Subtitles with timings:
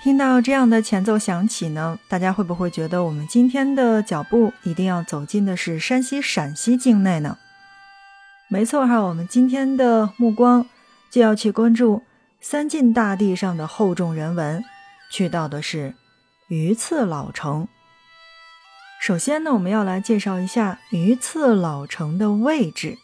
[0.00, 7.36] 听到这样的前奏响起呢，大家会不会觉得我们今天的脚步一定要走进的是山西、陕西境内呢？
[8.48, 10.64] 没错哈，我们今天的目光
[11.10, 12.04] 就要去关注
[12.40, 14.64] 三晋大地上的厚重人文，
[15.10, 15.94] 去到的是
[16.46, 17.66] 榆次老城。
[19.00, 22.96] 首先呢，我们要来介绍一下榆次老城的位置，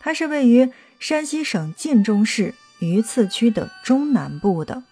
[0.00, 4.82] 它是位于山西省晋中市榆次区的中南部的。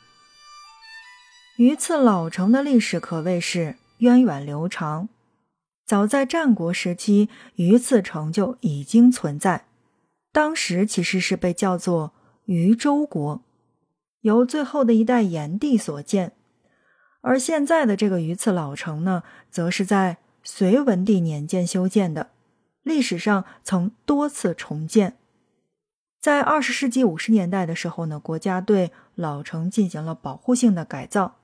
[1.57, 5.09] 榆次老城的历史可谓是源远流长，
[5.87, 9.65] 早在战国时期，榆次城就已经存在。
[10.33, 12.13] 当时其实是被叫做
[12.45, 13.41] 榆州国，
[14.21, 16.33] 由最后的一代炎帝所建。
[17.23, 22.29] 而现在的这个榆次老城呢，则是在隋文帝年间修建的，
[22.83, 25.17] 历史上曾多次重建。
[26.21, 31.37] 在二十世纪五十年代的时候呢，国家对老城进行了保护性的改造。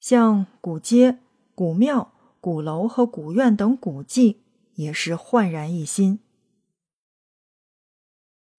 [0.00, 1.18] 像古街、
[1.54, 4.42] 古庙、鼓楼和古院等古迹
[4.74, 6.20] 也是焕然一新。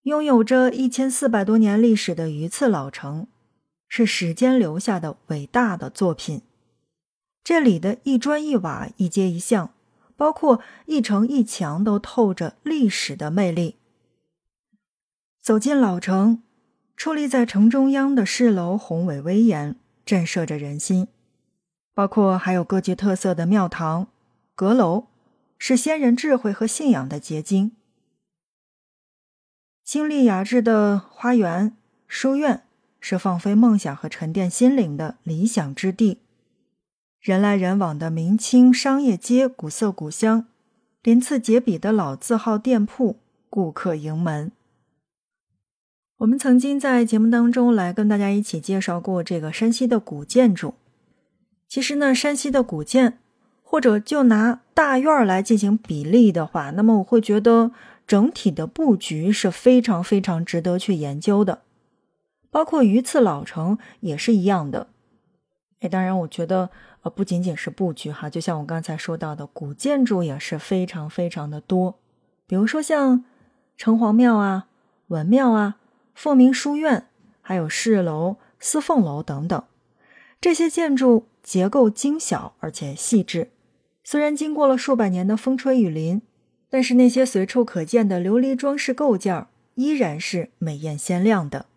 [0.04, 3.28] 拥有着一千四百多年历史的榆次老城，
[3.90, 6.42] 是时间留下的伟大的作品。
[7.44, 9.74] 这里的一砖一瓦、一街一巷，
[10.16, 13.76] 包括一城一墙，都透着历史的魅力。
[15.42, 16.42] 走进老城，
[16.98, 21.08] 矗立在城中央的市楼宏伟威严，震慑着人心。
[21.98, 24.10] 包括还有各具特色的庙堂、
[24.54, 25.06] 阁楼，
[25.58, 27.72] 是先人智慧和信仰的结晶；
[29.84, 31.76] 清丽雅致的花园、
[32.08, 32.62] 书院，
[33.00, 36.20] 是放飞梦想和沉淀心灵的理想之地；
[37.20, 40.46] 人来人往的明清商业街，古色古香；
[41.02, 43.18] 鳞次栉比的老字号店铺，
[43.50, 44.52] 顾客盈门。
[46.18, 50.76] 我们曾经在节目当中来跟大家一起介绍过这个山西的古建筑。
[51.68, 53.20] 其实呢，山西的古建，
[53.62, 57.72] 或者就拿大院来进行比例的话，那么我会觉得
[58.06, 61.62] 整体的布局是非常非常值得去研究的。
[62.50, 64.88] 包括榆次老城也是一样的。
[65.82, 66.70] 哎，当然，我觉得
[67.02, 72.00] 呃，不仅仅是布局哈，就像我刚才说到的，古建筑也是非常非常的多。
[72.48, 73.26] 比如说像
[73.76, 74.68] 城隍庙啊、
[75.08, 75.76] 文庙啊、
[76.16, 77.08] 凤鸣书院，
[77.42, 79.62] 还有市楼、司凤楼等等
[80.42, 81.28] 这些建筑。
[81.44, 83.52] 结构精小而且细致，
[84.04, 86.22] 虽然经过了数百年的风吹雨淋，
[86.70, 91.68] 但是那些随处可见的琉璃装饰构件依然是美艳鲜亮的。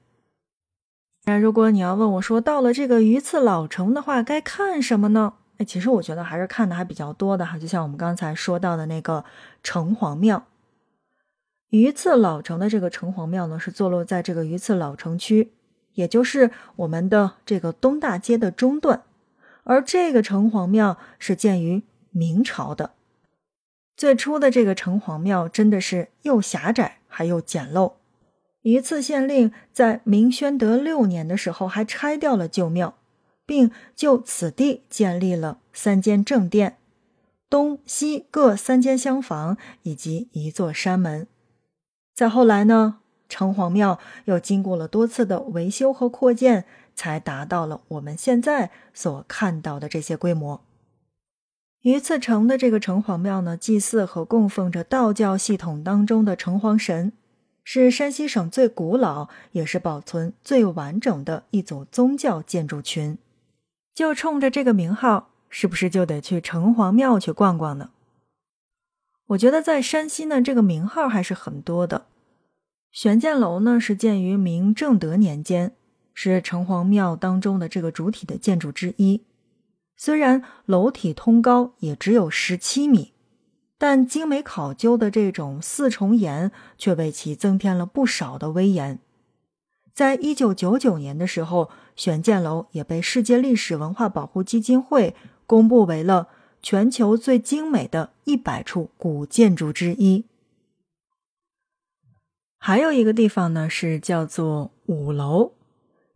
[1.27, 5.35] 那如果你要问我说，到了这个榆次老城的话，该看什么呢？
[5.59, 9.25] 哎，其实我觉得还是看的还比较多的哈，就像我们刚才说到的那个
[9.63, 10.49] 城隍庙。
[11.69, 15.53] 榆次老城的这个城隍庙呢，是坐落在这个榆次老城区，
[16.01, 19.03] 也就是我们的这个东大街的中段。
[19.65, 22.95] 而这个城隍庙是建于明朝的，
[23.95, 27.93] 最初的这个城隍庙真的是又狭窄还又简陋。
[28.63, 32.95] 榆次县令在明宣德六年的时候还拆掉了旧庙，
[33.47, 36.79] 并就此地建立了三间正殿，
[37.49, 41.27] 东西各三间厢房以及一座山门。
[42.15, 42.99] 再后来呢，
[43.31, 46.67] 城隍庙又经过了多次的维修和扩建。
[46.93, 50.61] 才达到了我们现在所看到的这些规模。
[51.81, 57.15] 榆次城的这个城隍庙呢，祭祀和供奉着道教系统当中的城隍神，
[57.65, 63.17] 是山西省最古老也是保存最完整的一组宗教建筑群。
[63.95, 67.93] 就冲着这个名号，是不是就得去城隍庙去逛逛呢？
[69.29, 72.09] 我觉得在山西呢，这个名号还是很多的。
[72.93, 75.75] 玄剑楼呢，是建于明正德年间。
[76.13, 79.23] 是城隍庙当中的这个主体的建筑之一，
[79.97, 83.13] 虽然楼体通高也只有十七米，
[83.79, 88.99] 但精美考究的这种四重檐却为其增添了不少的威严。
[89.95, 95.15] 在一九九九年的时候，玄剑楼也被世界历史文化保护基金会
[95.47, 96.29] 公布为了
[96.61, 100.27] 全球最精美的一百处古建筑之一。
[102.63, 105.53] 还有一个地方呢，是叫做五楼。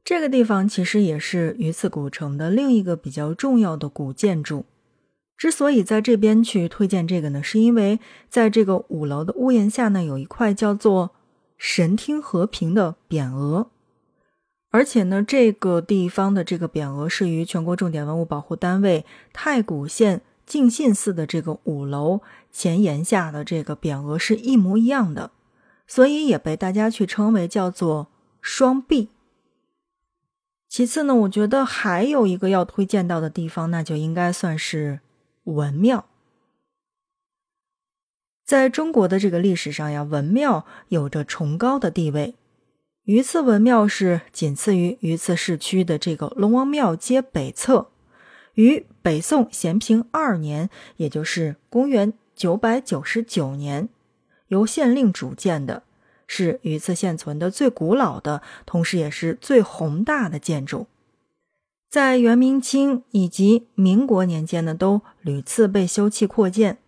[0.05, 4.67] 这个地方其实也是榆次古城的另一个比较重要的古建筑。
[5.38, 7.99] 之所以在这边去推荐这个呢，是因为
[8.29, 11.12] 在这个五楼的屋檐下呢，有一块叫做
[11.56, 13.70] “神听和平”的匾额，
[14.70, 22.20] 而且呢，这个地方的这个匾额是与全国重点文物保护单位太谷县敬信寺的这个五楼
[22.52, 25.31] 前檐下的这个匾额是一模一样的，
[25.86, 28.08] 所以也被大家去称为叫做
[28.40, 29.10] “双璧”。
[30.69, 35.00] 其次呢，我觉得还有一个要推荐到的地方，那就应该算是
[35.44, 36.06] 文庙。
[38.44, 42.34] 在中国的这个历史上呀，文庙有着崇高的地位。
[43.04, 47.88] 榆次文庙是仅次于榆次市区的这个龙王庙街北侧，
[48.54, 53.88] 于北宋咸平二年，也就是公元九百九十九年，
[54.55, 55.83] 由县令主建的，
[56.27, 60.87] 是榆次现存的最古老的，同时也是最宏大的建筑。
[61.91, 66.79] 在元、明清以及民国年间呢，都屡次被修葺扩建。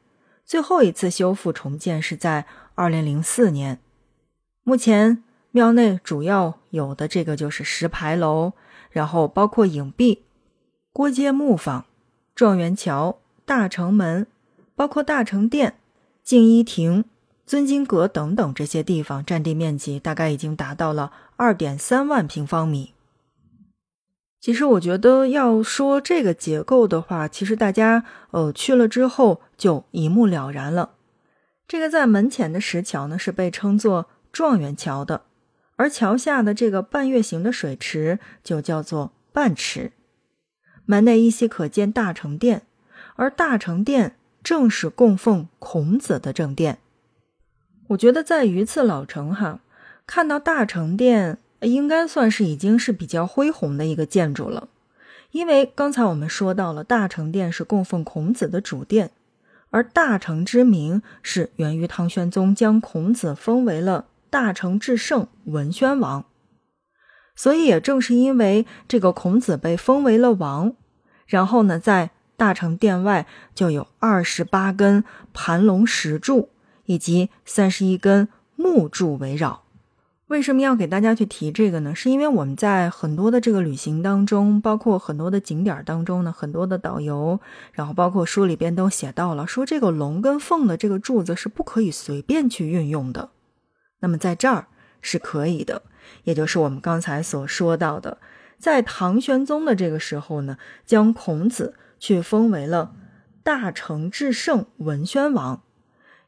[0.44, 3.80] 最后一次修复重建是在二零零四年。
[4.62, 8.52] 目前庙内主要有的这个就是石牌楼，
[8.90, 10.22] 然后包括影壁、
[10.92, 11.84] 郭街木坊、
[12.34, 14.26] 状元桥、大城门，
[14.74, 15.78] 包括大成殿、
[16.22, 17.04] 静一亭、
[17.46, 22.92] 尊经阁等等这些地方，占地面积大概已经达到了二点三万平方米。
[24.40, 30.90] 其实我觉得要说这个结构的话，其实大家呃去了之后就一目了然了。
[31.68, 35.22] 这个在门前的石桥呢，是被称作状元桥的，
[35.76, 39.92] 而桥下的这个半月形的水池就叫做半池。
[40.84, 42.62] 门内依稀可见大成殿，
[43.14, 46.78] 而大成殿正是供奉孔子的正殿。
[47.88, 49.60] 我觉得在榆次老城哈，
[50.06, 51.38] 看到大成殿。
[51.62, 54.68] 应该算是已经是比较恢宏的一个建筑了，
[55.30, 59.10] 因为刚才我们说到了大成殿是供奉孔子的主殿，
[59.70, 66.26] 而大成之名是源于唐玄宗将孔子封为了大成至圣文宣王，
[67.34, 70.74] 所以也正是因为这个孔子被封为了王，
[71.26, 76.50] 然后呢，在大成殿外就有二十八根盘龙石柱
[76.86, 79.62] 以及三十一根木柱围绕。
[80.28, 81.94] 为什么要给大家去提这个呢？
[81.94, 87.38] 是因为我们在很多的这个旅行当中，包括很多的景点当中呢，很多的导游，
[87.72, 93.30] 然后包括书里边都写到了，说这个龙跟凤的这个柱子是不可以随便去运用的。
[94.00, 94.66] 那么在这儿
[95.00, 95.82] 是可以的，
[96.24, 98.18] 也就是我们刚才所说到的，
[98.58, 102.96] 在唐玄宗的这个时候呢，将孔子去封为了
[103.44, 105.62] 大成至圣文宣王，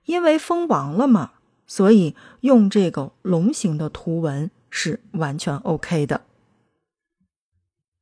[0.08, 1.32] 因为封王了嘛。
[1.66, 6.22] 所以用这个龙形的图文是完全 OK 的。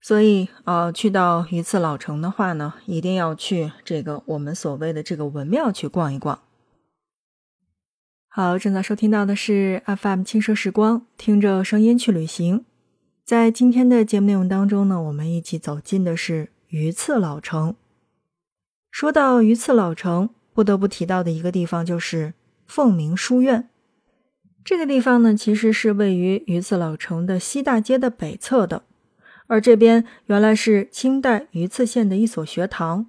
[0.00, 6.38] 所以啊，去到榆次老城的话呢，一定要去这个我们所谓的这个文庙去逛一逛。
[8.28, 12.64] 好，正在收听到的是 FM 轻奢时光，听着声音去旅行。
[13.24, 17.74] 在今天的节目内容当中呢，我们一起走进的是榆次老城。
[18.92, 22.32] 说到榆次老城，不得不提到的一个地方就是。
[22.66, 23.68] 凤鸣书院
[24.64, 28.82] 这个地方呢，其实是位于榆次老城的西大街的北侧的，
[29.46, 33.06] 而这边原来是清代榆次县的一所学堂。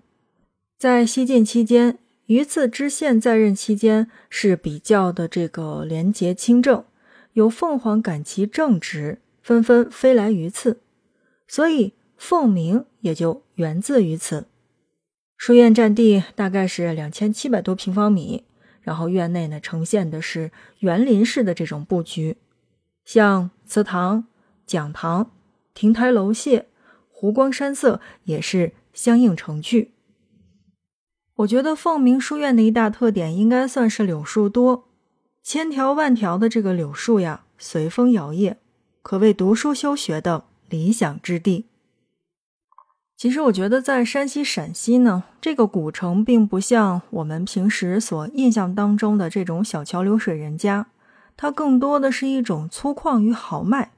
[0.78, 1.98] 在西晋期间，
[2.28, 6.86] 榆次知县在任期间是比较的这个廉洁清正，
[7.34, 10.82] 有凤凰感其正直，纷纷飞来榆次，
[11.48, 14.46] 所以凤鸣也就源自于此。
[15.38, 18.44] 书院占地大概是两千七百多平方米。
[18.82, 20.50] 然后院内呢，呈现的是
[20.80, 22.38] 园林式的这种布局，
[23.04, 24.28] 像祠堂、
[24.66, 25.32] 讲堂、
[25.74, 26.64] 亭台楼榭、
[27.12, 29.92] 湖光山色也是相映成趣。
[31.36, 34.88] 我觉得凤鸣书院的一大特点应该算是柳树多，
[35.44, 38.56] 千条万条的这个柳树呀，随风摇曳，
[39.02, 41.66] 可谓读书修学的理想之地。
[43.18, 50.86] 其实我觉得，在山西、陕西呢，这个古城并不像我们平时所印象当中的这种小桥流水人家，
[51.36, 53.92] 它更多的是一种粗犷与豪迈。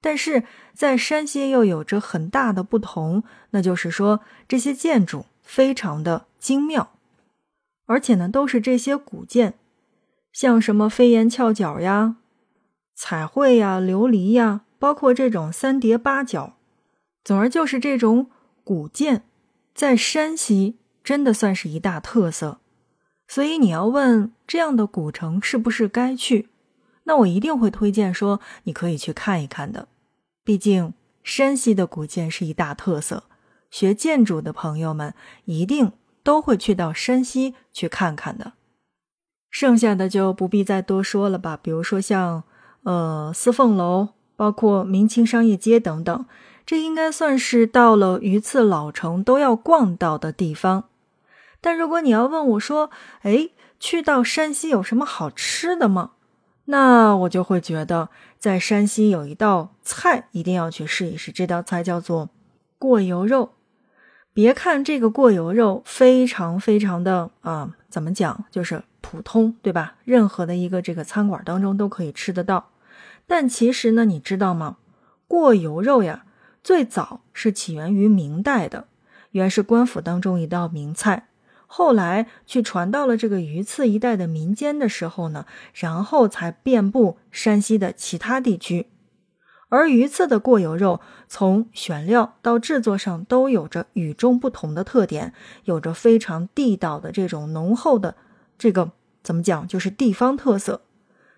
[0.00, 6.92] 但是在山西又有着很大的不同，那就是说这些建筑非常的精妙，
[7.84, 9.54] 而且呢都是这些古建，
[10.32, 12.16] 像什么飞檐翘角呀、
[12.94, 16.54] 彩绘呀、琉璃呀，包括这种三叠八角，
[17.22, 18.30] 总而就是这种。
[18.64, 19.22] 古建
[19.74, 22.58] 在山西真的算是一大特色，
[23.28, 26.48] 所以你要问这样的古城是不是该去，
[27.04, 29.88] 那我一定会推荐说你可以去看一看的。
[30.42, 33.24] 毕竟山西的古建是一大特色，
[33.70, 35.92] 学建筑的朋友们一定
[36.22, 38.54] 都会去到山西去看看的。
[39.50, 42.44] 剩下的就不必再多说了吧，比如说像
[42.84, 46.24] 呃四凤楼，包括明清商业街等等。
[46.66, 50.84] 这应该算是到了榆次老城都要逛到的地方，
[51.60, 52.90] 但如果你要问我说，
[53.22, 56.12] 哎，去到山西有什么好吃的吗？
[56.66, 62.30] 那我就会觉得，在山西有一道菜一定要去试一试，这道菜叫做
[62.78, 63.50] 过油肉。
[64.32, 69.96] 别看这个过油肉非常非常的啊，怎么讲，就是普通，对吧？
[70.04, 72.70] 任何的一个这个餐馆当中都可以吃得到。
[73.26, 74.78] 但其实呢，你知道吗？
[75.28, 76.23] 过油肉呀，
[76.64, 78.88] 最早是起源于明代的，
[79.32, 81.28] 原是官府当中一道名菜。
[81.66, 85.44] 后来去传到了这个榆次一带的民间的时候呢，
[85.74, 88.86] 然后才遍布山西的其他地区。
[89.68, 98.14] 而榆次的过油肉，从选料到制作上都有着与众不同的特点，有着非常地道的这种浓厚的
[98.56, 98.92] 这个
[99.22, 100.80] 怎么讲，就是地方特色。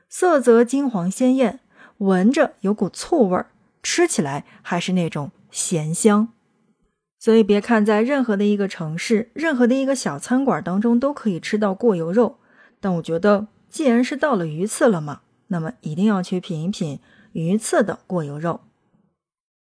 [0.09, 1.59] 色泽金黄鲜艳，
[1.99, 3.50] 闻着有股醋味儿，
[3.83, 6.28] 吃起来还是那种咸香。
[7.18, 12.38] 所以，别看在任何的一个城市、任何的一个小餐馆当中都可以吃到过油肉，
[12.78, 17.00] 但我觉得，既然是到了榆次了嘛，那么一定要去品一品
[17.33, 18.61] 榆次的过油肉。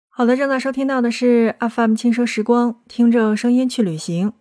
[0.08, 4.32] 好的，正在收听到的是 FM 轻奢时光，听着声音去旅行。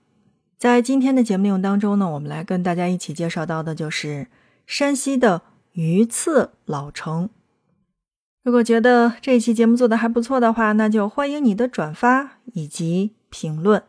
[0.57, 4.27] 在今天的节目内容当中呢，我们来跟大家一起介绍到的就是
[4.65, 5.43] 山西的
[5.74, 7.29] 榆次老城。
[8.45, 13.81] 如果觉得这一期节目做的还不错的话，那就欢迎你的转发以及评论。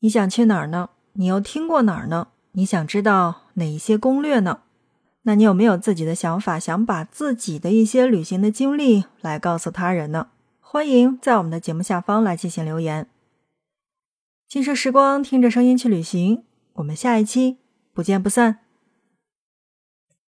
[0.00, 0.90] 你想去哪儿呢？
[1.14, 2.28] 你又听过哪儿呢？
[2.52, 4.58] 你想知道哪一些攻略呢？
[5.22, 10.26] 那你有没有自己的想法，想把自己的一些旅行的经历来告诉他人呢？
[10.60, 13.06] 欢迎在我们的节目下方来进行留言。
[14.46, 16.44] 轻奢时光，听着声音去旅行，
[16.74, 17.56] 我们下一期
[17.94, 18.63] 不见不散。